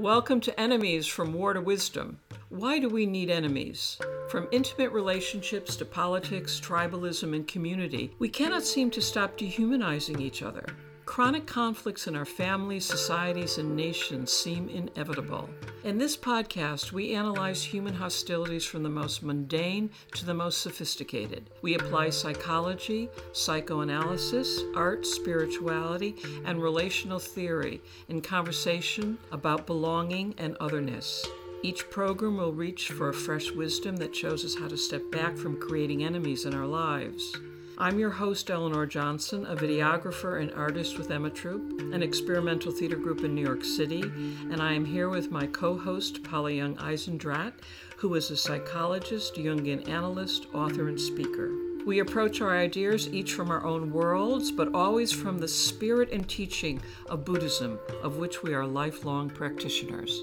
[0.00, 2.20] Welcome to Enemies from War to Wisdom.
[2.48, 3.98] Why do we need enemies?
[4.30, 10.42] From intimate relationships to politics, tribalism, and community, we cannot seem to stop dehumanizing each
[10.42, 10.64] other.
[11.10, 15.50] Chronic conflicts in our families, societies, and nations seem inevitable.
[15.82, 21.50] In this podcast, we analyze human hostilities from the most mundane to the most sophisticated.
[21.62, 31.26] We apply psychology, psychoanalysis, art, spirituality, and relational theory in conversation about belonging and otherness.
[31.64, 35.36] Each program will reach for a fresh wisdom that shows us how to step back
[35.36, 37.36] from creating enemies in our lives.
[37.80, 42.96] I'm your host, Eleanor Johnson, a videographer and artist with Emma Troupe, an experimental theater
[42.96, 46.76] group in New York City, and I am here with my co host, Polly Young
[46.76, 47.54] Eisendrath,
[47.96, 51.52] who is a psychologist, Jungian analyst, author, and speaker.
[51.86, 56.28] We approach our ideas each from our own worlds, but always from the spirit and
[56.28, 60.22] teaching of Buddhism, of which we are lifelong practitioners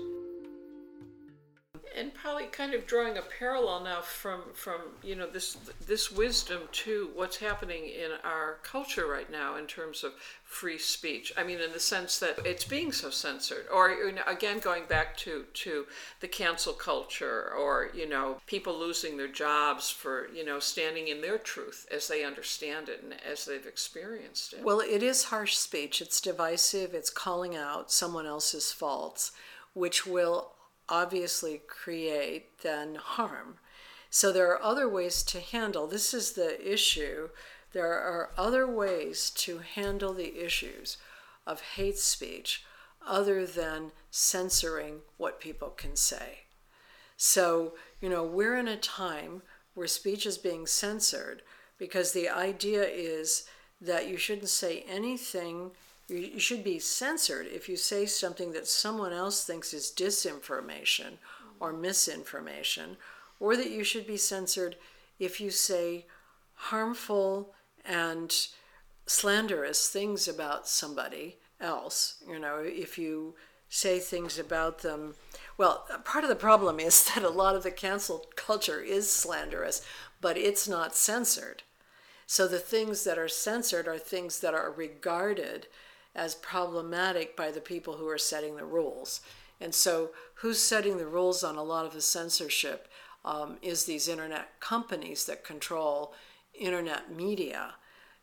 [1.98, 6.62] and probably kind of drawing a parallel now from from you know this this wisdom
[6.72, 11.34] to what's happening in our culture right now in terms of free speech.
[11.36, 14.84] I mean, in the sense that it's being so censored, or you know, again going
[14.88, 15.86] back to to
[16.20, 21.22] the cancel culture, or you know people losing their jobs for you know standing in
[21.22, 24.64] their truth as they understand it and as they've experienced it.
[24.64, 26.02] Well, it is harsh speech.
[26.02, 26.94] It's divisive.
[26.94, 29.32] It's calling out someone else's faults,
[29.74, 30.52] which will
[30.90, 33.58] obviously create then harm.
[34.10, 35.88] So there are other ways to handle.
[35.88, 37.30] This is the issue.
[37.74, 40.98] There are other ways to handle the issues
[41.46, 42.64] of hate speech
[43.06, 46.40] other than censoring what people can say.
[47.16, 49.42] So, you know, we're in a time
[49.74, 51.42] where speech is being censored
[51.78, 53.48] because the idea is
[53.80, 55.72] that you shouldn't say anything
[56.08, 61.18] you should be censored if you say something that someone else thinks is disinformation
[61.60, 62.98] or misinformation,
[63.40, 64.76] or that you should be censored
[65.20, 66.06] if you say
[66.54, 67.54] harmful
[67.86, 68.48] and
[69.06, 72.24] slanderous things about somebody else.
[72.28, 73.36] You know, if you
[73.70, 75.16] say things about them.
[75.58, 79.82] Well, part of the problem is that a lot of the cancel culture is slanderous,
[80.22, 81.64] but it's not censored.
[82.26, 85.68] So the things that are censored are things that are regarded
[86.18, 89.22] as problematic by the people who are setting the rules.
[89.62, 92.88] And so, who's setting the rules on a lot of the censorship
[93.24, 96.14] um, is these internet companies that control
[96.54, 97.76] internet media.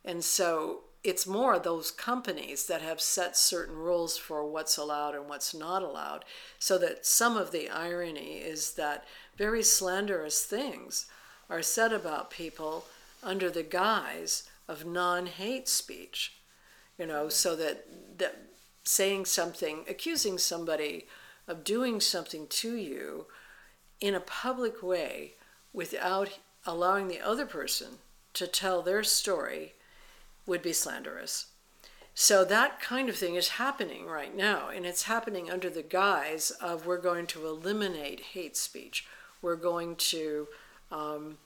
[0.04, 5.28] And so, it's more those companies that have set certain rules for what's allowed and
[5.28, 6.24] what's not allowed.
[6.58, 9.04] So that some of the irony is that
[9.36, 11.06] very slanderous things
[11.50, 12.86] are said about people
[13.22, 16.32] under the guise of non hate speech
[16.98, 17.86] you know, so that
[18.18, 18.42] that
[18.84, 21.06] saying something, accusing somebody
[21.48, 23.26] of doing something to you
[24.00, 25.32] in a public way
[25.72, 27.98] without allowing the other person
[28.34, 29.74] to tell their story
[30.46, 31.46] would be slanderous.
[32.14, 36.50] So that kind of thing is happening right now, and it's happening under the guise
[36.52, 39.06] of we're going to eliminate hate speech.
[39.42, 40.46] We're going to
[40.92, 41.38] um,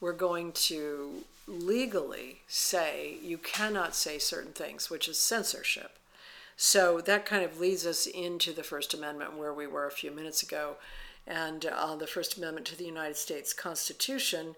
[0.00, 5.98] we're going to legally say you cannot say certain things, which is censorship.
[6.56, 10.10] So that kind of leads us into the First Amendment, where we were a few
[10.10, 10.76] minutes ago,
[11.26, 14.56] and uh, the First Amendment to the United States Constitution,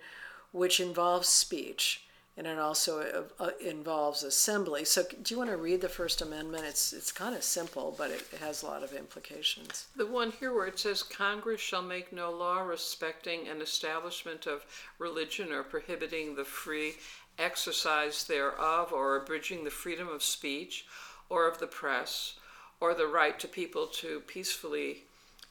[0.52, 2.04] which involves speech
[2.38, 3.00] and it also
[3.40, 4.84] uh, uh, involves assembly.
[4.84, 6.64] So, do you want to read the First Amendment?
[6.64, 9.88] It's it's kind of simple, but it, it, has a lot of implications.
[9.96, 14.64] The one here where it says Congress shall make no law respecting an establishment of
[15.00, 16.94] religion or prohibiting the free
[17.40, 20.86] exercise thereof, or abridging the freedom of speech,
[21.28, 22.34] or of the press,
[22.78, 25.02] or the right to people to peacefully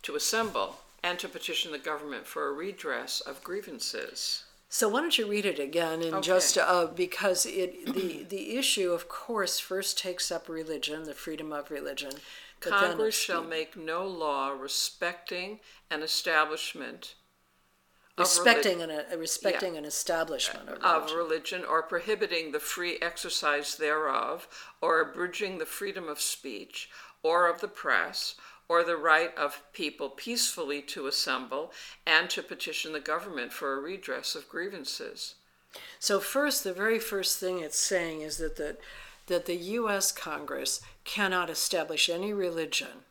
[0.03, 4.45] to assemble and to petition the government for a redress of grievances.
[4.69, 6.27] So why don't you read it again and okay.
[6.27, 11.53] just uh, because it the the issue, of course, first takes up religion, the freedom
[11.53, 12.11] of religion.
[12.59, 15.59] Congress shall make no law respecting
[15.91, 17.13] an establishment
[18.17, 19.79] respecting an, uh, respecting yeah.
[19.79, 21.03] an establishment of religion.
[21.03, 24.47] of religion or prohibiting the free exercise thereof
[24.81, 26.89] or abridging the freedom of speech
[27.21, 28.35] or of the press
[28.69, 31.71] or the right of people peacefully to assemble
[32.05, 35.35] and to petition the government for a redress of grievances.
[35.99, 38.77] So, first, the very first thing it's saying is that the,
[39.27, 40.11] that the U.S.
[40.11, 43.05] Congress cannot establish any religion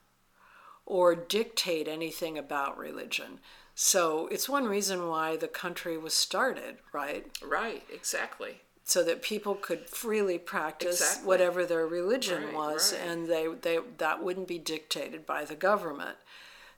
[0.84, 3.40] or dictate anything about religion.
[3.74, 7.26] So, it's one reason why the country was started, right?
[7.42, 8.62] Right, exactly.
[8.88, 11.26] So that people could freely practice Exactly.
[11.26, 13.02] whatever their religion Right, was right.
[13.02, 16.16] and they, they that wouldn't be dictated by the government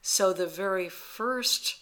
[0.01, 1.77] so the very first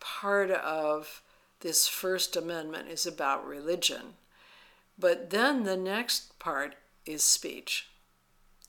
[0.00, 1.22] part of
[1.60, 4.14] this first amendment is about religion
[4.98, 6.74] but then the next part
[7.06, 7.86] is speech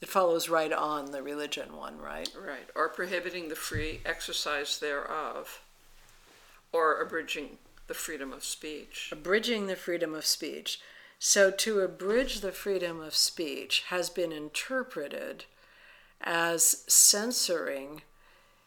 [0.01, 2.67] it follows right on the religion one right Right.
[2.73, 5.61] Or prohibiting the free exercise thereof,
[6.71, 7.57] or abridging
[7.87, 9.09] the freedom of speech.
[9.11, 10.79] abridging the freedom of speech.
[11.23, 15.45] So, to abridge the freedom of speech has been interpreted
[16.19, 18.01] as censoring,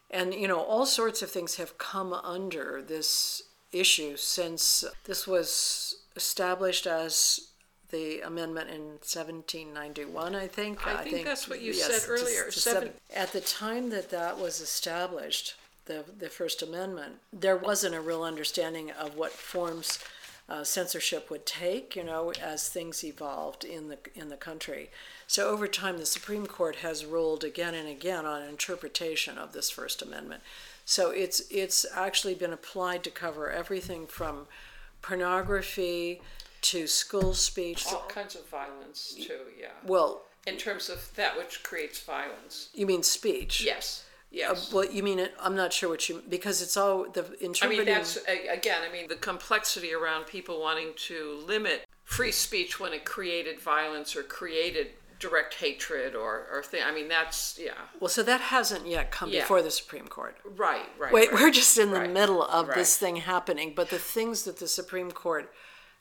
[0.09, 3.43] and you know, all sorts of things have come under this
[3.73, 7.49] issue since this was established as
[7.91, 10.87] the amendment in 1791, I think.
[10.87, 14.61] I think that's what you said earlier, to seven- At the time that that was
[14.61, 15.55] established,
[15.87, 19.99] the, the First Amendment, there wasn't a real understanding of what forms
[20.47, 24.89] uh, censorship would take, you know, as things evolved in the in the country.
[25.27, 29.69] So over time, the Supreme Court has ruled again and again on interpretation of this
[29.71, 30.41] First Amendment.
[30.85, 34.45] So it's it's actually been applied to cover everything from
[35.01, 36.21] pornography
[36.61, 37.85] to school speech.
[37.91, 39.67] All kinds of violence, too, yeah.
[39.85, 42.69] Well, In terms of that which creates violence.
[42.73, 43.61] you mean speech?
[43.63, 44.03] Yes.
[44.35, 44.73] Uh, Yes.
[44.73, 45.33] well, you mean it?
[45.39, 47.81] I'm not sure what you because it's all the interpreting.
[47.81, 48.17] I mean, that's,
[48.51, 53.59] again, I mean, the complexity around people wanting to limit free speech when it created
[53.59, 54.87] violence or created
[55.19, 56.81] direct hatred or, or thing.
[56.85, 57.71] I mean, that's, yeah.
[58.01, 59.41] well, so that hasn't yet come Yeah.
[59.41, 60.35] before the Supreme Court.
[60.43, 61.13] Right, right.
[61.13, 61.41] Wait, right.
[61.41, 63.73] we're just in the Right, middle of this thing happening.
[63.73, 65.51] But the things that the Supreme Court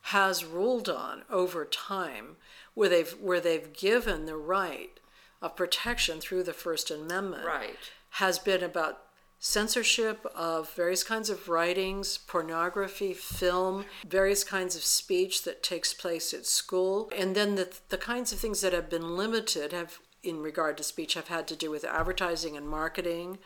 [0.09, 2.37] has ruled on over time,
[2.75, 4.99] where they've where they've given the right
[5.41, 7.77] of protection through the First Amendment, Right.
[8.15, 9.01] Has been about
[9.39, 16.33] censorship of various kinds of writings, pornography, film, various kinds of speech that takes place
[16.33, 20.41] at school, and then the the kinds of things that have been limited have in
[20.41, 23.39] regard to speech have had to do with advertising and marketing.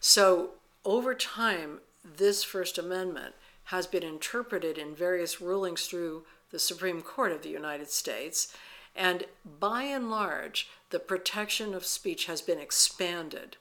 [0.00, 0.50] So
[0.84, 3.34] over time, this First Amendment
[3.64, 8.54] has been interpreted in various rulings through the Supreme Court of the United States.
[8.96, 13.56] And by and large, the protection of speech has been expanded,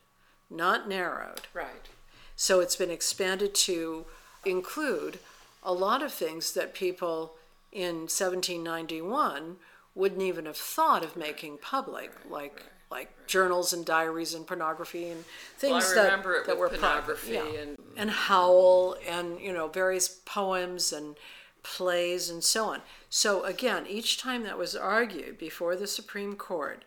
[0.49, 1.41] not narrowed.
[1.53, 1.87] Right.
[2.35, 4.05] So it's been expanded to
[4.45, 5.19] include
[5.63, 7.33] a lot of things that people
[7.71, 9.57] in 1791
[9.95, 15.25] wouldn't even have thought of making public, like like journals and diaries and pornography and
[15.57, 16.79] things Well, I that, remember it that were private.
[16.81, 17.43] pornography Yeah.
[17.61, 21.17] and and Howl and you know various poems and
[21.63, 22.81] plays and so on.
[23.09, 26.85] So again, each time that was argued before the Supreme Court,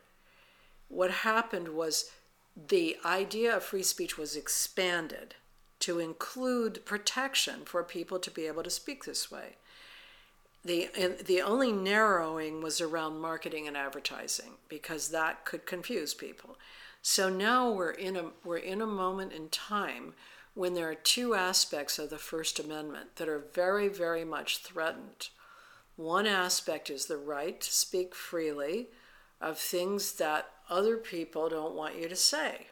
[0.89, 2.11] what happened was
[2.57, 5.35] the idea of free speech was expanded
[5.81, 9.57] to include protection for people to be able to speak this way.
[10.63, 10.91] The,
[11.25, 16.59] the only narrowing was around marketing and advertising because that could confuse people.
[17.03, 20.13] So now we're in a we're in a moment in time
[20.53, 25.31] when there are two aspects of the First Amendment that are very very much threatened.
[25.97, 28.89] One aspect is the right to speak freely
[29.41, 32.67] of things that other people don't want you to say.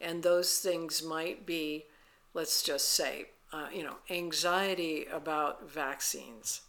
[0.00, 1.84] And those things might be,
[2.32, 6.62] let's just say, uh, you know, anxiety about vaccines.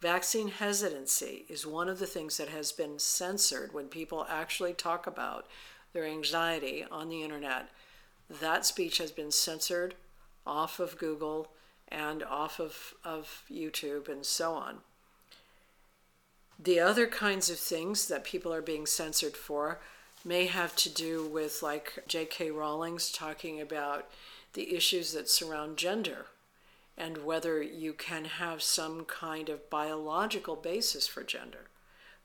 [0.00, 5.06] Vaccine hesitancy is one of the things that has been censored when people actually talk
[5.06, 5.46] about
[5.92, 7.68] their anxiety on the internet.
[8.28, 9.94] That speech has been censored
[10.44, 11.52] off of Google
[11.86, 14.78] and off of, of YouTube and so on.
[16.62, 19.80] The other kinds of things that people are being censored for
[20.24, 22.50] may have to do with, like J.K.
[22.52, 24.08] Rowling's talking about
[24.52, 26.26] the issues that surround gender
[26.96, 31.68] and whether you can have some kind of biological basis for gender.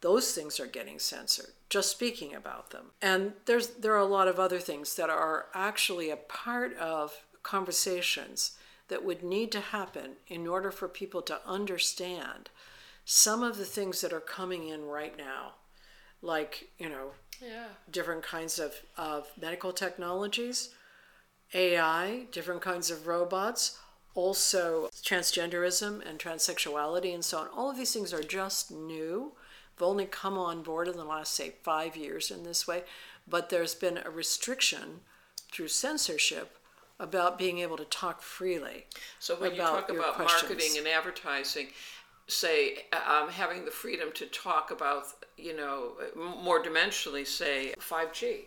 [0.02, 2.92] Those things are getting censored, just speaking about them.
[3.02, 7.24] And there's there are a lot of other things that are actually a part of
[7.42, 8.52] conversations
[8.90, 12.50] that would need to happen in order for people to understand
[13.10, 15.54] some of the things that are coming in right now,
[16.22, 17.12] like, you know,
[17.42, 17.68] Yeah.
[17.90, 20.72] different kinds of, of medical technologies,
[21.54, 23.80] AI, different kinds of robots,
[24.14, 27.48] also transgenderism and transsexuality and so on.
[27.48, 29.32] All of these things are just new.
[29.78, 32.84] They've only come on board in the last, say, five years in this way,
[33.26, 35.00] but there's been a restriction
[35.54, 36.58] through censorship
[37.00, 38.86] about being able to talk freely.
[39.20, 40.50] So when you talk about questions.
[40.50, 41.68] marketing and advertising,
[42.28, 45.06] say um, having the freedom to talk about,
[45.38, 48.42] you know, more dimensionally, say 5G.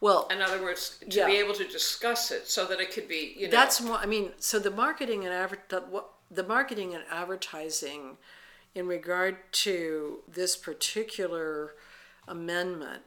[0.00, 1.26] Well, In other words, to Yeah.
[1.26, 3.96] be able to discuss it so that it could be, you know, That's more.
[3.96, 8.16] I mean, so the marketing and adver- the, what- the marketing and advertising
[8.74, 11.74] in regard to this particular
[12.26, 13.02] amendment.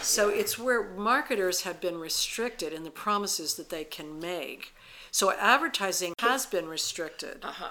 [0.00, 4.74] So it's where marketers have been restricted in the promises that they can make.
[5.10, 7.70] So advertising has been restricted, Uh-huh.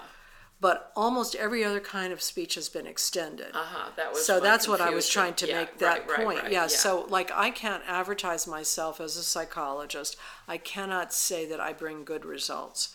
[0.60, 3.48] But almost every other kind of speech has been extended.
[3.54, 3.90] Uh-huh.
[3.96, 6.42] That was So that's what I was trying to Yeah, make that right, right, point.
[6.44, 6.66] right, yeah, yeah.
[6.68, 10.16] so like I can't advertise myself as a psychologist.
[10.48, 12.94] I cannot say that I bring good results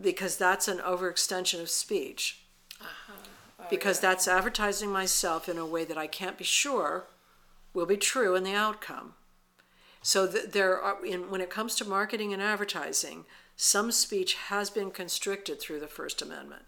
[0.00, 2.42] because that's an overextension of speech.
[2.80, 3.12] Uh-huh.
[3.58, 7.06] Oh, because that's advertising myself in a way that I can't be sure
[7.72, 9.14] will be true in the outcome.
[10.02, 13.24] So th- there are, in, when it comes to marketing and advertising,
[13.56, 16.62] some speech has been constricted through the First Amendment,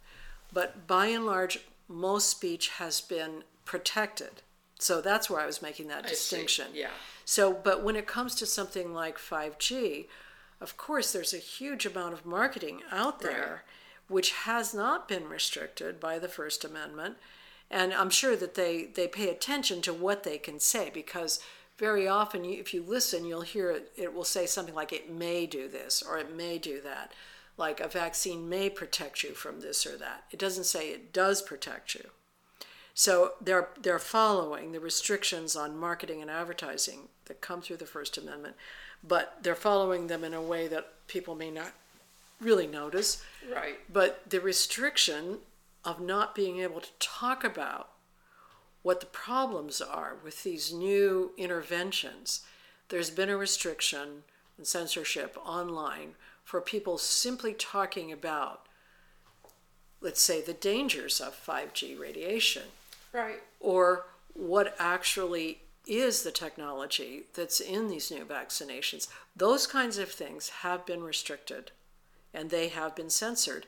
[0.52, 4.42] but by and large, most speech has been protected.
[4.78, 6.14] So that's where I was making that I see.
[6.14, 6.66] distinction.
[6.72, 6.90] Yeah.
[7.24, 10.06] So, but when it comes to something like 5G,
[10.60, 13.64] of course, there's a huge amount of marketing out there
[14.08, 17.16] which has not been restricted by the First Amendment.
[17.70, 21.40] And I'm sure that they, they pay attention to what they can say because
[21.78, 25.46] very often, if you listen, you'll hear it, it will say something like, it may
[25.46, 27.12] do this or it may do that.
[27.56, 30.24] Like a vaccine may protect you from this or that.
[30.30, 32.10] It doesn't say it does protect you.
[32.94, 38.18] So they're they're following the restrictions on marketing and advertising that come through the First
[38.18, 38.56] Amendment,
[39.06, 41.72] but they're following them in a way that people may not
[42.40, 43.22] really notice.
[43.52, 43.78] Right.
[43.92, 45.38] But the restriction
[45.84, 47.90] of not being able to talk about
[48.82, 52.42] what the problems are with these new interventions,
[52.88, 54.22] there's been a restriction
[54.56, 58.66] and censorship online for people simply talking about,
[60.00, 62.64] let's say, the dangers of 5G radiation
[63.12, 63.40] Right.
[63.60, 69.08] or what actually is the technology that's in these new vaccinations.
[69.34, 71.72] Those kinds of things have been restricted
[72.34, 73.66] and they have been censored,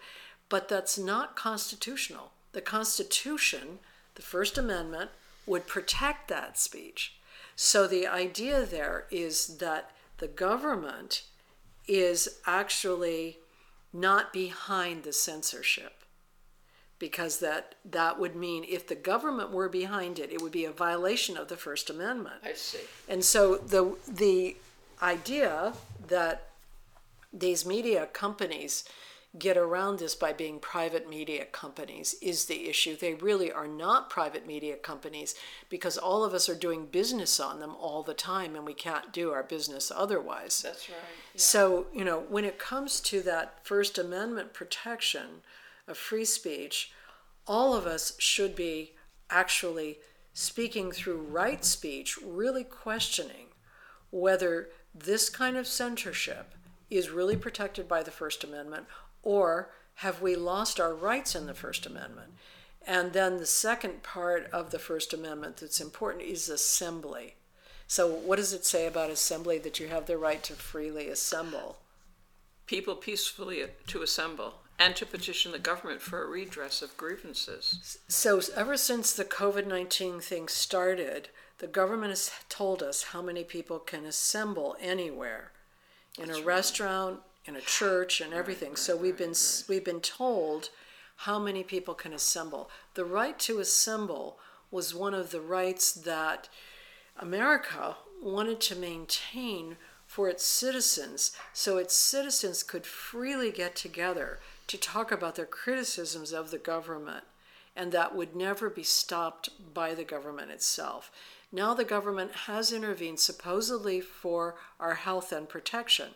[0.49, 2.33] but that's not constitutional.
[2.53, 3.79] The Constitution,
[4.15, 5.11] the First Amendment,
[5.47, 7.17] would protect that speech.
[7.57, 11.23] So the idea there is that the government
[11.87, 13.39] is actually
[13.93, 16.05] not behind the censorship
[16.99, 20.71] because that that would mean if the government were behind it it would be a
[20.71, 22.79] violation of the first amendment I see.
[23.09, 24.57] and so the the
[25.03, 25.73] idea
[26.07, 26.51] that
[27.33, 28.85] these media companies
[29.39, 32.97] get around this by being private media companies is the issue.
[32.97, 35.37] They really are not private media companies
[35.69, 39.13] because all of us are doing business on them all the time and we can't
[39.13, 40.63] do our business otherwise.
[40.63, 40.99] That's right.
[41.35, 41.41] Yeah.
[41.41, 45.43] So, you know, when it comes to that First Amendment protection
[45.87, 46.91] of free speech,
[47.47, 48.95] all of us should be
[49.31, 49.99] actually
[50.33, 53.47] speaking through right speech, really questioning
[54.11, 56.55] whether this kind of censorship
[56.91, 58.87] is really protected by the First Amendment
[59.23, 62.33] or have we lost our rights in the First Amendment?
[62.87, 67.35] And then the second part of the First Amendment that's important is assembly.
[67.87, 71.79] So, what does it say about assembly that you have the right to freely assemble?
[72.67, 77.99] People peacefully to assemble and to petition the government for a redress of grievances.
[78.09, 83.45] So, ever since the COVID 19 thing started, the government has told us how many
[83.45, 85.53] people can assemble anywhere
[86.19, 88.77] in a restaurant, in a church, and everything.
[88.77, 89.35] so, we've been,
[89.69, 90.71] we've been told
[91.17, 92.71] how many people can assemble.
[92.95, 94.39] The right to assemble
[94.71, 96.49] was one of the rights that
[97.19, 104.79] America wanted to maintain for its citizens so its citizens could freely get together to
[104.79, 107.25] talk about their criticisms of the government
[107.77, 111.11] and that would never be stopped by the government itself.
[111.53, 116.11] Now the government has intervened supposedly for our health and protection.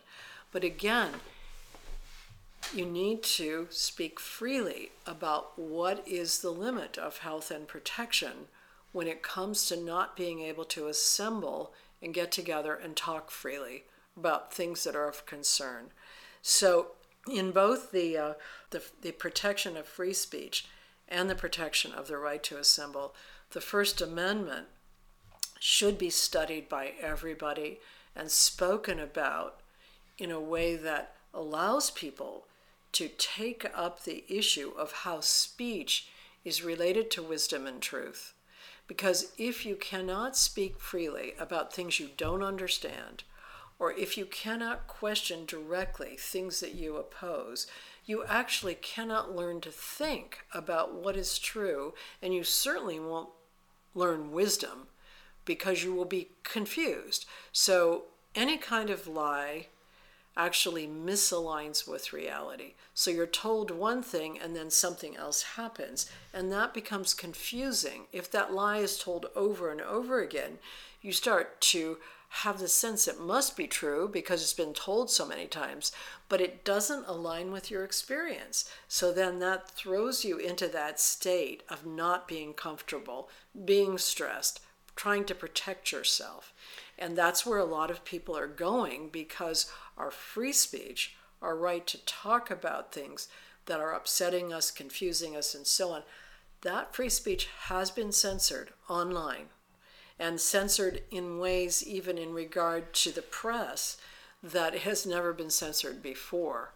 [0.54, 1.14] But again,
[2.72, 8.46] you need to speak freely about what is the limit of health and protection
[8.92, 13.82] when it comes to not being able to assemble and get together and talk freely
[14.16, 15.86] about things that are of concern.
[16.40, 16.92] So,
[17.28, 18.34] in both the, uh,
[18.70, 20.66] the, the protection of free speech
[21.08, 23.12] and the protection of the right to assemble,
[23.50, 24.68] the First Amendment
[25.58, 27.80] should be studied by everybody
[28.14, 29.58] and spoken about
[30.18, 32.46] in a way that allows people
[32.92, 36.08] to take up the issue of how speech
[36.44, 38.34] is related to wisdom and truth.
[38.86, 43.24] Because if you cannot speak freely about things you don't understand,
[43.78, 47.66] or if you cannot question directly things that you oppose,
[48.04, 53.30] you actually cannot learn to think about what is true, and you certainly won't
[53.94, 54.86] learn wisdom
[55.44, 57.26] because you will be confused.
[57.52, 58.04] So,
[58.34, 59.68] any kind of lie
[60.36, 62.74] actually misaligns with reality.
[62.92, 66.10] So you're told one thing and then something else happens.
[66.32, 68.06] And that becomes confusing.
[68.12, 70.58] If that lie is told over and over again,
[71.00, 71.98] you start to
[72.38, 75.92] have the sense it must be true because it's been told so many times,
[76.28, 78.68] but it doesn't align with your experience.
[78.88, 83.28] So then that throws you into that state of not being comfortable,
[83.64, 84.60] being stressed,
[84.96, 86.52] trying to protect yourself.
[86.98, 91.86] And that's where a lot of people are going because our free speech, our right
[91.86, 93.28] to talk about things
[93.66, 96.02] that are upsetting us, confusing us, and so on,
[96.62, 99.46] that free speech has been censored online
[100.18, 103.96] and censored in ways, even in regard to the press,
[104.42, 106.73] that has never been censored before.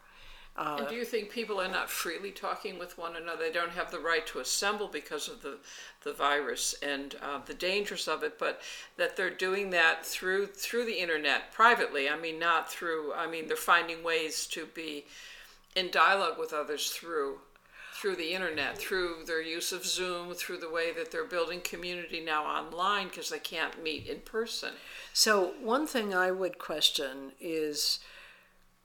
[0.59, 3.45] Uh, and do you think people are not freely talking with one another?
[3.45, 5.59] They don't have the right to assemble because of the,
[6.03, 8.61] the virus and uh, the dangers of it, but
[8.97, 12.09] that they're doing that through through the internet privately.
[12.09, 13.13] I mean, not through.
[13.15, 15.07] I mean, they're finding ways to be
[15.77, 17.39] in dialogue with others through
[17.93, 22.21] through the internet, through their use of Zoom, through the way that they're building community
[22.21, 24.71] now online because they can't meet in person.
[25.13, 28.01] So, one thing I would question is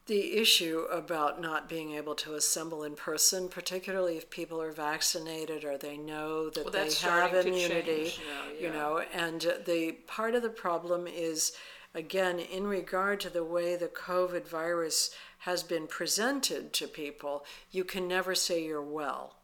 [0.06, 5.64] the issue about not being able to assemble in person, particularly if people are vaccinated
[5.64, 8.68] or they know that well, they have immunity, now, yeah.
[8.68, 11.54] you know, and the part of the problem is
[11.96, 17.86] again in regard to the way the COVID virus has been presented to people, you
[17.86, 19.36] can never say you're well.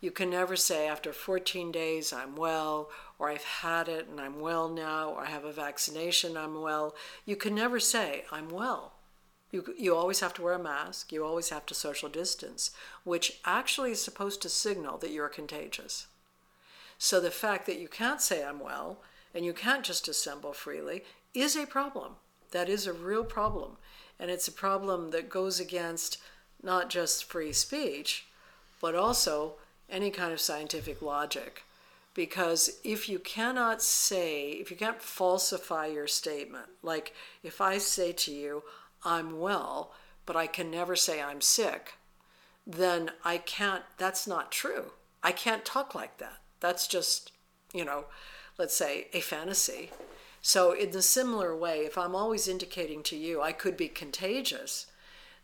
[0.00, 4.40] You can never say after 14 days I'm well, or I've had it and I'm
[4.40, 6.96] well now, or I have a vaccination, I'm well.
[7.24, 8.93] You can never say I'm well
[9.54, 12.72] you, you always have to wear a mask, you always have to social distance,
[13.04, 16.08] which actually is supposed to signal that you're contagious.
[16.98, 18.98] So the fact that you can't say I'm well
[19.32, 22.16] and you can't just assemble freely is a problem.
[22.50, 23.76] That is a real problem.
[24.18, 26.18] And it's a problem that goes against
[26.62, 28.26] not just free speech,
[28.80, 29.54] but also
[29.88, 31.62] any kind of scientific logic.
[32.14, 38.12] Because if you cannot say, if you can't falsify your statement, like if I say
[38.12, 38.62] to you,
[39.04, 39.92] I'm well,
[40.26, 41.94] but I can never say I'm sick,
[42.66, 44.92] then I can't, that's not true.
[45.22, 46.38] I can't talk like that.
[46.60, 47.32] That's just,
[47.72, 48.06] you know,
[48.58, 49.90] let's say a fantasy.
[50.40, 54.86] So, in the similar way, if I'm always indicating to you I could be contagious,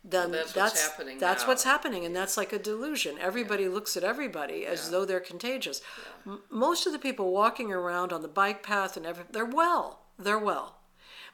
[0.03, 1.19] then well, that's, that's, what's happening.
[1.19, 1.47] That's now.
[1.47, 3.15] what's happening, and that's like a delusion.
[3.19, 3.69] Everybody yeah.
[3.69, 4.91] looks at everybody as yeah.
[4.91, 5.81] though they're contagious.
[6.25, 6.33] Yeah.
[6.33, 10.01] M- most of the people walking around on the bike path and every, they're well.
[10.19, 10.80] They're well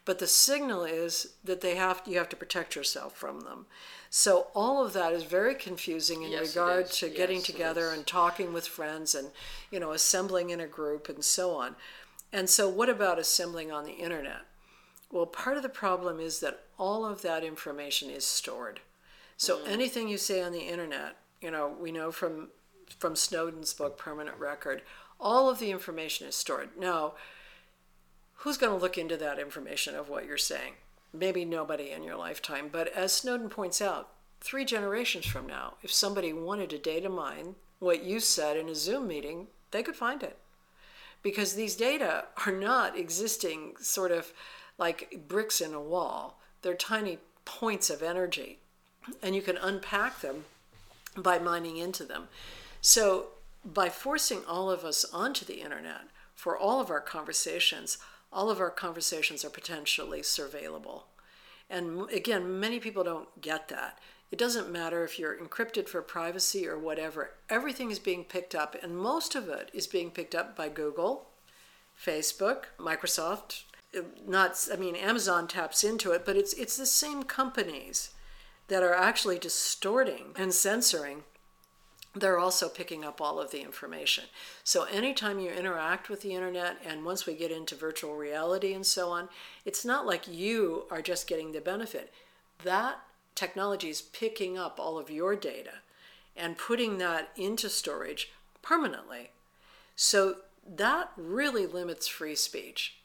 [0.07, 3.65] but the signal is that they have you have to protect yourself from them.
[4.09, 8.07] So all of that is very confusing in yes, regard to yes, getting together and
[8.07, 9.27] talking with friends and
[9.69, 11.75] you know assembling in a group and so on.
[12.31, 14.43] And so what about assembling on the internet?
[15.11, 18.79] Well, part of the problem is that all of that information is stored.
[19.35, 19.67] So mm.
[19.67, 22.47] anything you say on the internet, you know, we know from
[22.97, 24.83] from Snowden's book Permanent Record,
[25.19, 26.69] all of the information is stored.
[26.79, 27.15] Now,
[28.47, 30.71] who's going to look into that information of what you're saying?
[31.13, 32.69] Maybe nobody in your lifetime.
[32.71, 34.07] But as Snowden points out,
[34.39, 38.75] three generations from now, if somebody wanted to data mine what you said in a
[38.75, 40.37] Zoom meeting, they could find it.
[41.21, 44.31] Because these data are not existing sort of
[44.77, 48.59] like bricks in a wall, they're tiny points of energy.
[49.21, 50.45] And you can unpack them
[51.17, 52.29] by mining into them.
[52.79, 53.27] So,
[53.65, 57.97] by forcing all of us onto the internet for all of our conversations,
[58.31, 61.03] all of our conversations are potentially surveillable.
[61.69, 63.99] And again, many people don't get that.
[64.31, 68.75] It doesn't matter if you're encrypted for privacy or whatever, everything is being picked up,
[68.81, 71.29] and most of it is being picked up by Google,
[71.97, 73.63] Facebook, Microsoft.
[74.25, 78.11] Not, I mean, Amazon taps into it, but it's it's the same companies
[78.67, 81.23] that are actually distorting and censoring
[82.19, 84.25] they're also picking up all of the information.
[84.63, 88.85] So, anytime you interact with the internet, and once we get into virtual reality and
[88.85, 89.29] so on,
[89.65, 92.13] it's not like you are just getting the benefit.
[92.63, 92.99] That
[93.35, 95.81] technology is picking up all of your data
[96.35, 99.31] and putting that into storage permanently.
[99.95, 102.95] So, that really limits free speech.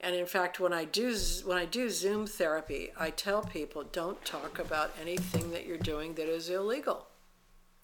[0.00, 4.22] And in fact, when I do when I do Zoom therapy, I tell people don't
[4.24, 7.06] talk about anything that you're doing that is illegal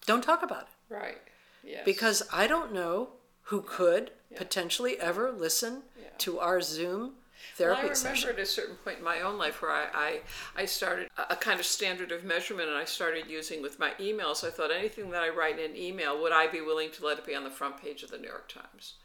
[0.05, 0.93] don't talk about it.
[0.93, 1.17] Right.
[1.63, 1.83] Yes.
[1.85, 3.09] Because I don't know
[3.43, 4.37] who could yeah.
[4.37, 6.09] potentially ever listen yeah.
[6.19, 7.13] to our Zoom
[7.55, 8.29] therapy well, I remember session.
[8.29, 10.19] at a certain point in my own life where I, I,
[10.55, 14.45] I started a kind of standard of measurement and I started using with my emails.
[14.45, 17.17] I thought anything that I write in an email, would I be willing to let
[17.17, 18.95] it be on the front page of the New York Times?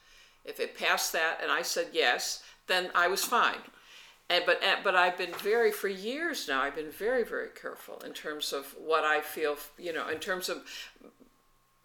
[0.44, 3.58] If it passed that and I said yes, then I was fine.
[4.28, 6.62] And but and, but I've been very for years now.
[6.62, 9.56] I've been very very careful in terms of what I feel.
[9.78, 10.62] You know, in terms of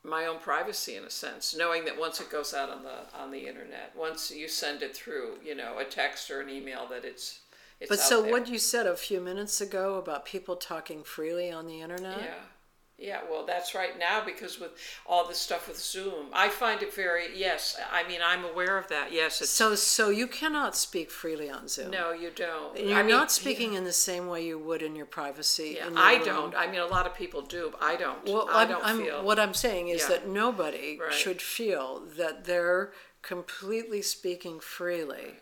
[0.04, 3.32] my own privacy in a sense, knowing that once it goes out on the on
[3.32, 7.06] the internet, once you send it through, you know, a text or an email, that
[7.06, 7.42] it's.
[7.80, 8.32] it's But so there.
[8.32, 12.20] what you said a few minutes ago about people talking freely on the internet?
[12.20, 12.34] Yeah.
[13.02, 14.72] Yeah, well, that's right now because with
[15.08, 18.88] all this stuff with Zoom, I find it very, yes, I mean, I'm aware of
[18.90, 19.12] that.
[19.12, 19.50] Yes, it's.
[19.50, 21.90] So so you cannot speak freely on Zoom.
[21.90, 22.78] no, you don't.
[22.80, 25.74] You're I mean, not speaking in the same way you would in your privacy.
[25.78, 26.26] Yeah, in your I room.
[26.26, 26.56] don't.
[26.56, 28.24] I mean, a lot of people do, but I don't.
[28.26, 29.24] Well, I I'm, don't I'm, feel.
[29.24, 30.10] what I'm saying is Yeah.
[30.10, 31.12] that nobody Right.
[31.12, 35.38] should feel that they're completely speaking freely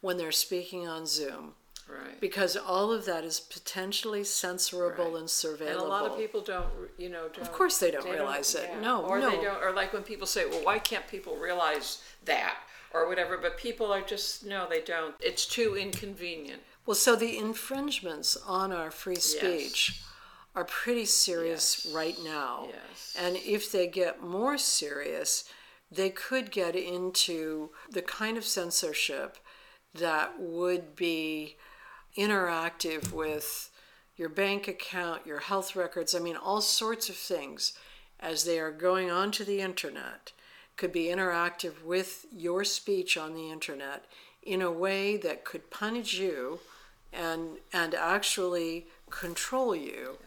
[0.00, 1.54] when they're speaking on Zoom,
[1.88, 2.20] right.
[2.20, 5.20] because all of that is potentially censorable Right.
[5.20, 5.70] and surveillable.
[5.70, 6.66] And a lot of people don't,
[6.98, 7.42] you know, don't.
[7.42, 8.70] Of course they don't realize it.
[8.80, 9.42] No, or they no.
[9.42, 12.56] don't, or like when people say, "Well, why can't people realize that?"
[12.92, 13.36] or whatever.
[13.36, 15.14] But people are just no, they don't.
[15.20, 16.62] It's too inconvenient.
[16.86, 20.02] Well, so the infringements on our free speech
[20.54, 21.94] are pretty serious Yes.
[21.94, 22.68] right now.
[22.68, 23.16] Yes.
[23.18, 25.44] And if they get more serious,
[25.90, 29.38] they could get into the kind of censorship
[29.94, 31.56] that would be
[32.16, 33.70] interactive with
[34.16, 37.72] your bank account, your health records, I mean, all sorts of things
[38.20, 40.32] as they are going onto the internet
[40.76, 44.04] could be interactive with your speech on the internet
[44.42, 46.60] in a way that could punish you
[47.12, 50.18] and and actually control you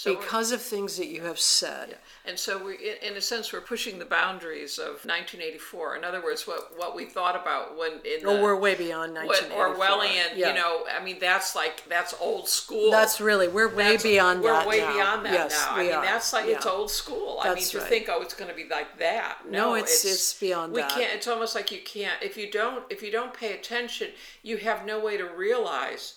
[0.00, 1.98] So we're- because of things that you have said.
[2.24, 5.94] And so we, in in a sense, we're pushing the boundaries of 1984.
[5.96, 9.12] In other words, what what we thought about when in Or the, we're way beyond
[9.12, 9.74] what 1984.
[9.76, 10.48] Orwellian, Yeah.
[10.48, 12.90] you know, I mean, that's like that's old school.
[12.90, 14.66] That's really we're way That's- beyond we're that.
[14.66, 14.92] way now.
[14.94, 15.76] beyond that yes, now.
[15.76, 16.02] We I mean, are.
[16.02, 16.72] that's like it's Yeah.
[16.72, 17.38] old school.
[17.40, 17.88] I mean, That's to right.
[17.90, 19.40] think, oh, it's going to be like that.
[19.50, 20.92] No, No, it's- it's beyond we that.
[20.92, 21.12] can't.
[21.12, 24.86] It's almost like you can't if you don't if you don't pay attention, you have
[24.86, 26.14] no way to realize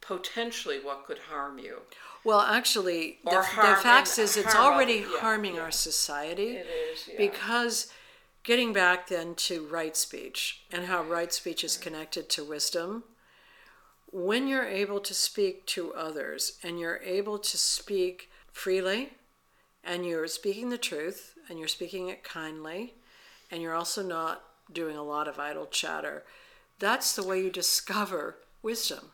[0.00, 1.82] potentially what could harm you.
[2.24, 5.62] Well, actually, the, the fact is it's harm already yeah, harming yeah.
[5.62, 6.56] our society.
[6.56, 7.14] It is yeah.
[7.18, 7.92] Because
[8.42, 13.04] getting back then to right speech and how right speech is connected to wisdom,
[14.10, 19.10] when you're able to speak to others and you're able to speak freely
[19.82, 22.94] and you're speaking the truth and you're speaking it kindly
[23.50, 26.22] and you're also not doing a lot of idle chatter,
[26.78, 29.10] that's the way you discover wisdom.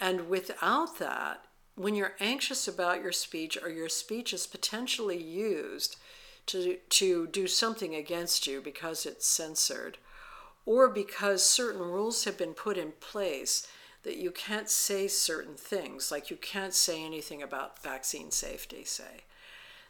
[0.00, 1.44] And without that,
[1.80, 5.96] when you're anxious about your speech or your speech is potentially used
[6.44, 9.96] to, to do something against you because it's censored,
[10.66, 13.66] or because certain rules have been put in place
[14.02, 19.24] that you can't say certain things, like you can't say anything about vaccine safety, say,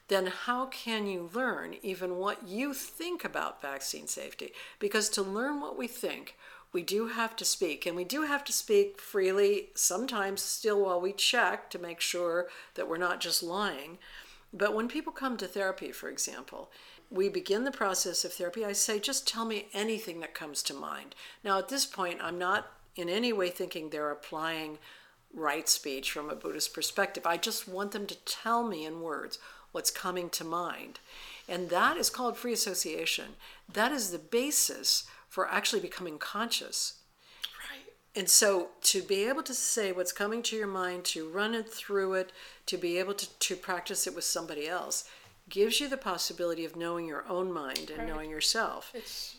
[0.07, 4.53] then how can you learn even what you think about vaccine safety?
[4.79, 6.37] Because to learn what we think,
[6.73, 11.01] we do have to speak, and we do have to speak freely, sometimes still while
[11.01, 13.99] we check to make sure that we're not just lying.
[14.53, 16.71] But when people come to therapy, for example,
[17.11, 18.65] we begin the process of therapy.
[18.65, 21.17] I say, just tell me anything that comes to mind.
[21.43, 24.79] Now, at this point, I'm not in any way thinking they're applying
[25.35, 27.27] right speech from a Buddhist perspective.
[27.27, 29.39] I just want them to tell me in words
[29.73, 30.99] what's coming to mind.
[31.49, 33.37] And that is called free association.
[33.73, 36.99] That is the basis for actually becoming conscious.
[37.71, 37.93] right.
[38.15, 41.73] And so to be able to say what's coming to your mind, to run it
[41.73, 42.33] through it,
[42.67, 45.05] to be able to, to practice it with somebody else,
[45.49, 48.09] gives you the possibility of knowing your own mind and Right.
[48.09, 48.91] knowing yourself.
[48.93, 49.37] It's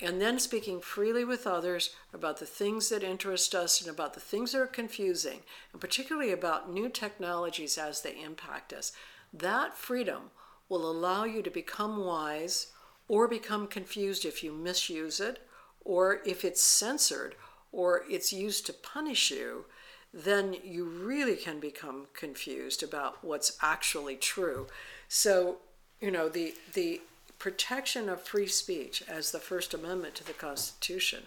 [0.00, 4.20] And then speaking freely with others about the things that interest us and about the
[4.20, 8.92] things that are confusing, and particularly about new technologies as they impact us.
[9.32, 10.30] That freedom
[10.68, 12.68] will allow you to become wise
[13.08, 15.46] or become confused if you misuse it,
[15.84, 17.34] or if it's censored,
[17.72, 19.66] or it's used to punish you,
[20.12, 24.66] then you really can become confused about what's actually true.
[25.08, 25.56] So,
[26.00, 27.00] you know, the the
[27.38, 31.24] protection of free speech as the First Amendment to the Constitution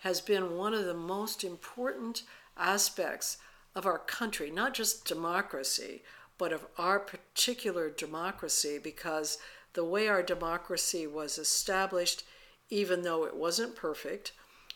[0.00, 2.22] has been one of the most important
[2.56, 3.38] aspects
[3.74, 6.02] of our country, not just democracy,
[6.36, 9.38] but of our particular democracy, because
[9.78, 12.24] the way our democracy was established,
[12.68, 14.32] even though it wasn't perfect,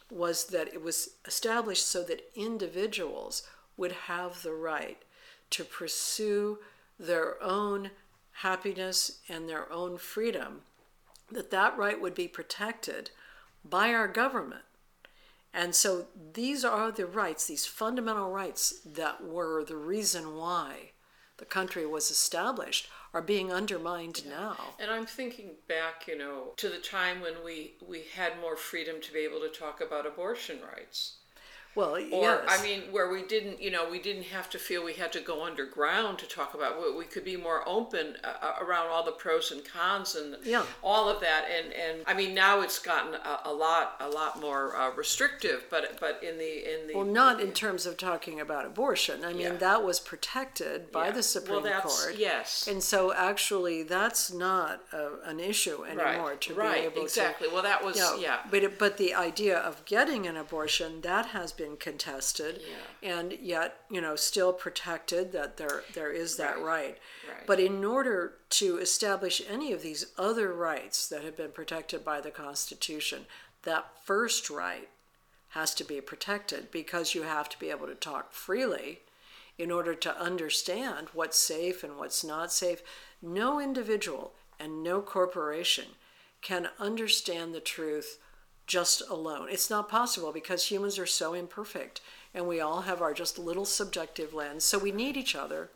[0.09, 3.43] was that it was established so that individuals
[3.77, 5.03] would have the right
[5.51, 6.61] to pursue
[7.01, 7.91] their own
[8.31, 10.61] happiness and their own freedom
[11.33, 13.11] that that right would be protected
[13.65, 14.63] by our government.
[15.53, 20.93] And so these are the rights these fundamental rights that were the reason why
[21.39, 26.69] the country was established are being undermined now And I'm thinking back, you know, to
[26.69, 30.59] the time when we we had more freedom to be able to talk about abortion
[30.63, 31.19] rights.
[31.75, 32.45] Well, or yes.
[32.49, 35.21] I mean, where we didn't, you know, we didn't have to feel we had to
[35.21, 36.81] go underground to talk about.
[36.81, 40.65] We, we could be more open uh, around all the pros and cons and Yeah.
[40.83, 41.47] all of that.
[41.51, 45.65] And and I mean, now it's gotten a, a lot a lot more uh, restrictive.
[45.71, 49.25] But but in the in the well, not in terms of talking about abortion.
[49.25, 49.57] I mean, Yeah.
[49.57, 51.13] that was protected by Yeah.
[51.13, 52.17] the Supreme well, that's, Court.
[52.19, 52.69] Yes.
[52.69, 56.41] And so, actually, that's not a, an issue anymore right.
[56.43, 56.75] to right.
[56.75, 57.03] be able exactly.
[57.03, 57.05] to.
[57.05, 57.49] Exactly.
[57.53, 58.39] Well, that was Yeah, yeah.
[58.51, 63.11] But it, but the idea of getting an abortion that has been contested, Yeah.
[63.21, 66.65] and yet you know still protected that there there is that Right.
[66.65, 66.99] right.
[67.29, 67.47] Right.
[67.47, 72.21] But in order to establish any of these other rights that have been protected by
[72.21, 73.27] the Constitution,
[73.63, 74.89] that first right
[75.51, 79.01] has to be protected because you have to be able to talk freely
[79.59, 82.83] in order to understand what's safe and what's not safe.
[83.21, 85.89] No individual and no corporation
[86.41, 88.19] can understand the truth
[88.67, 89.49] just alone.
[89.51, 92.01] It's not possible because humans are so imperfect
[92.35, 94.65] and we all have our just little subjective lens.
[94.65, 95.71] So we need each other.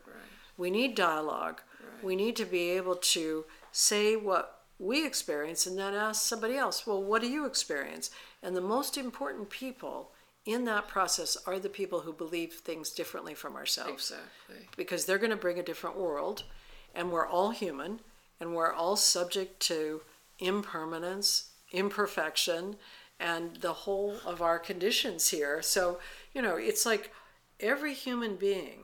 [0.57, 1.61] We need dialogue.
[2.01, 6.85] We need to be able to say what we experience and then ask somebody else,
[6.85, 8.11] well, what do you experience?
[8.43, 10.11] And the most important people
[10.45, 14.67] in that process are the people who believe things differently from ourselves Exactly.
[14.77, 16.43] because they're going to bring a different world
[16.95, 17.99] and we're all human
[18.39, 20.01] and we're all subject to
[20.39, 22.75] impermanence imperfection
[23.19, 25.61] and the whole of our conditions here.
[25.61, 25.99] So
[26.33, 27.11] you know it's like
[27.59, 28.83] every human being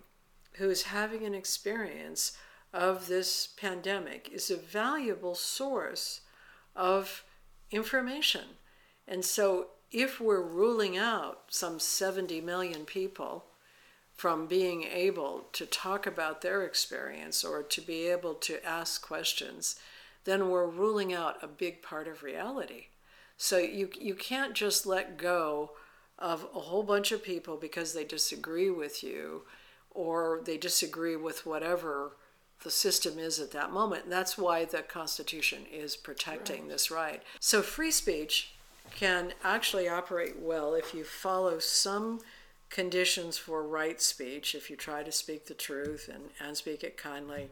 [0.54, 2.38] who's having an experience
[2.74, 6.22] of this pandemic is a valuable source
[6.76, 7.24] of
[7.72, 8.46] information.
[9.08, 13.46] And so if we're ruling out some 70 million people
[14.12, 19.76] from being able to talk about their experience or to be able to ask questions,
[20.26, 22.88] then we're ruling out a big part of reality.
[23.38, 25.72] So you, you can't just let go
[26.20, 29.44] of a whole bunch of people because they disagree with you
[29.92, 32.14] or they disagree with whatever
[32.64, 34.04] the system is at that moment.
[34.04, 37.22] And that's why the Constitution is protecting this right.
[37.40, 38.54] So free speech
[38.92, 42.20] can actually operate well if you follow some
[42.70, 46.98] conditions for right speech, if you try to speak the truth and, and speak it
[46.98, 47.50] kindly.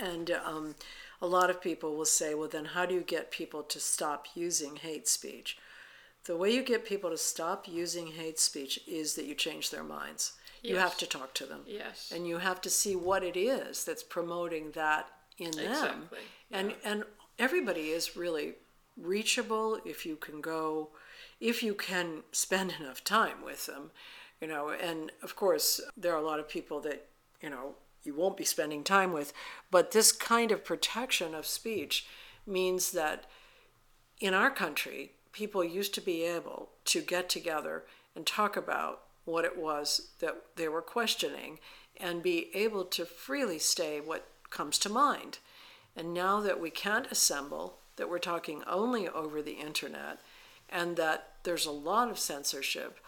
[0.00, 0.74] And um,
[1.20, 4.26] a lot of people will say, well, then how do you get people to stop
[4.34, 5.58] using hate speech?
[6.24, 9.84] The way you get people to stop using hate speech is that you change their
[9.84, 10.32] minds.
[10.62, 11.60] You have to talk to them.
[11.66, 12.12] Yes.
[12.14, 15.64] And you have to see what it is that's promoting that in them.
[15.72, 16.18] Exactly,
[16.50, 17.04] And and
[17.38, 18.54] everybody is really
[18.96, 20.90] reachable if you can go
[21.38, 23.90] if you can spend enough time with them,
[24.40, 27.06] you know, and of course there are a lot of people that,
[27.42, 27.74] you know,
[28.06, 29.32] you won't be spending time with,
[29.70, 32.06] but this kind of protection of speech
[32.46, 33.24] means that
[34.20, 39.44] in our country, people used to be able to get together and talk about what
[39.44, 41.58] it was that they were questioning
[41.98, 45.38] and be able to freely say what comes to mind.
[45.94, 50.20] And now that we can't assemble, that we're talking only over the internet,
[50.68, 52.98] and that there's a lot of censorship,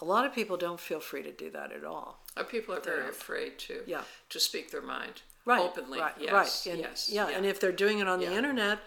[0.00, 2.20] a lot of people don't feel free to do that at all.
[2.36, 4.02] Uh, people are very afraid to Yeah.
[4.30, 5.98] to speak their mind Right, openly.
[6.00, 6.72] right, yes, right.
[6.72, 8.78] And, yes, yeah, and if they're doing it on the internet,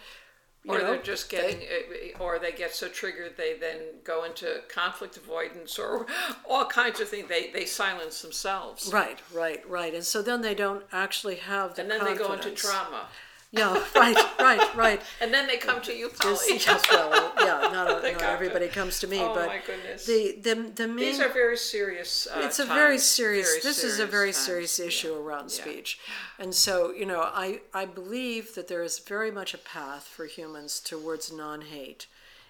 [0.63, 4.23] you or know, they're just getting, uh, or they get so triggered they then go
[4.23, 6.07] into conflict avoidance or
[6.49, 7.27] all kinds of things.
[7.27, 9.93] They they silence themselves, Right, right, right.
[9.93, 13.07] And so then they don't actually have the and then they go into trauma,
[13.55, 15.01] Yeah, right, right, right.
[15.21, 16.57] and then they come to you, Polly.
[16.57, 18.73] Just, well, yeah, not, not everybody it.
[18.73, 20.07] comes to me, Oh but my goodness.
[20.07, 22.27] the the the main These are very serious.
[22.27, 24.37] Uh, it's a very serious very this is a very times.
[24.45, 25.19] serious issue Yeah.
[25.19, 25.61] around Yeah.
[25.63, 25.99] speech
[26.39, 30.25] and so you know i i believe that there is very much a path for
[30.25, 32.07] humans towards non-hate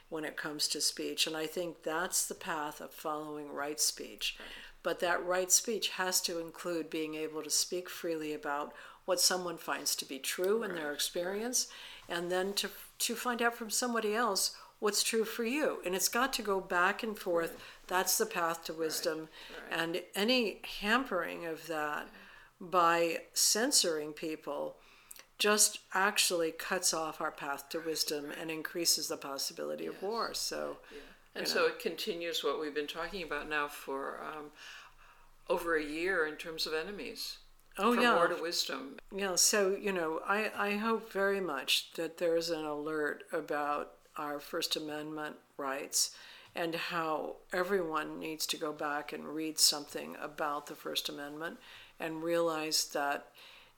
[0.10, 4.38] when it comes to speech and i think that's the path of following right speech
[4.84, 8.74] but that right speech has to include being able to speak freely about
[9.06, 11.68] what someone finds to be true in their experience
[12.10, 15.80] and then to to find out from somebody else what's true for you.
[15.86, 17.58] And it's got to go back and forth.
[17.88, 19.30] That's the path to wisdom.
[19.72, 22.10] And any hampering of that
[22.60, 24.76] by censoring people
[25.40, 30.34] just actually cuts off our path to wisdom and increases the possibility of war.
[30.34, 30.78] So
[31.36, 34.52] And so it continues what we've been talking about now for um,
[35.50, 37.38] over a year in terms of enemies.
[37.78, 38.98] Oh From yeah war to wisdom.
[39.16, 43.94] Yeah, so you know, I, I hope very much that there is an alert about
[44.18, 46.12] our First Amendment rights
[46.56, 51.58] and how everyone needs to go back and read something about the First Amendment
[52.00, 53.28] and realize that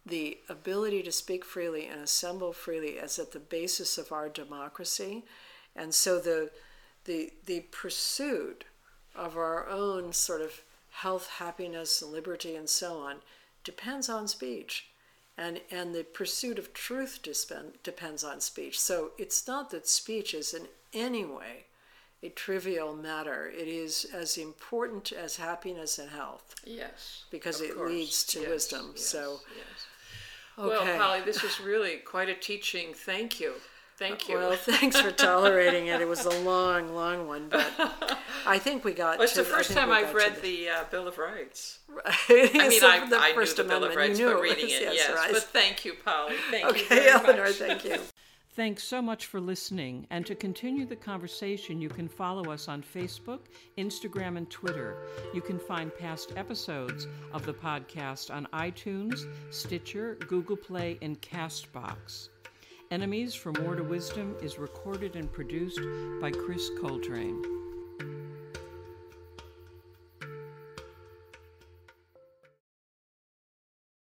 [0.05, 5.23] the ability to speak freely and assemble freely is at the basis of our democracy.
[5.75, 6.51] And so the
[7.05, 8.65] the the pursuit
[9.15, 13.17] of our own sort of health, happiness, liberty, and so on
[13.65, 14.87] depends on speech.
[15.37, 17.19] And, and the pursuit of truth
[17.83, 18.79] depends on speech.
[18.79, 21.65] So it's not that speech is in any way
[22.23, 23.47] a trivial matter.
[23.47, 26.55] It is as important as happiness and health.
[26.65, 27.25] Yes.
[27.29, 27.91] Because it course.
[27.91, 28.91] leads to yes, wisdom.
[28.95, 29.85] Yes, so, yes.
[30.57, 30.67] okay.
[30.69, 32.93] Well, Polly, this is really quite a teaching.
[32.93, 33.55] Thank you.
[33.97, 34.35] Thank you.
[34.35, 36.01] Well, thanks for tolerating it.
[36.01, 37.65] It was a long, long one, but
[38.45, 39.17] I think we got.
[39.17, 40.41] Well, it's to, the first time I've read the.
[40.65, 41.79] the uh, Bill of Rights.
[42.05, 43.97] I I mean, I, the I knew First the Bill of Amendment.
[44.09, 45.15] Rights, You knew but reading it, yes, yes.
[45.15, 45.31] right.
[45.31, 46.35] But thank you, Polly.
[46.51, 47.55] Thank you Okay, very Eleanor, much.
[47.55, 47.97] thank you.
[48.55, 50.07] Thanks so much for listening.
[50.11, 53.39] And to continue the conversation, you can follow us on Facebook,
[53.77, 54.95] Instagram, and Twitter.
[55.33, 62.29] You can find past episodes of the podcast on iTunes, Stitcher, Google Play, and Castbox.
[62.91, 65.79] Enemies from War to Wisdom is recorded and produced
[66.21, 67.64] by Chris Coltrane.